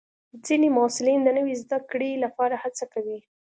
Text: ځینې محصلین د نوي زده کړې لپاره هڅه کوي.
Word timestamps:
ځینې 0.45 0.67
محصلین 0.77 1.19
د 1.23 1.29
نوي 1.37 1.53
زده 1.63 1.79
کړې 1.91 2.11
لپاره 2.23 2.55
هڅه 2.63 2.85
کوي. 2.93 3.19